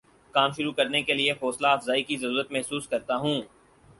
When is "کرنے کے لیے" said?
0.71-1.31